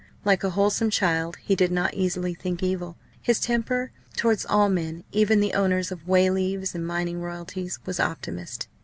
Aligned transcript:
Like 0.25 0.43
a 0.43 0.49
wholesome 0.49 0.89
child, 0.89 1.37
he 1.43 1.55
did 1.55 1.71
not 1.71 1.93
easily 1.93 2.33
"think 2.33 2.63
evil"; 2.63 2.97
his 3.21 3.39
temper 3.39 3.91
towards 4.17 4.47
all 4.47 4.67
men 4.67 5.03
even 5.11 5.41
the 5.41 5.53
owners 5.53 5.91
of 5.91 6.07
"way 6.07 6.27
leaves" 6.31 6.73
and 6.73 6.87
mining 6.87 7.21
royalties 7.21 7.77
was 7.85 7.99
optimist. 7.99 8.67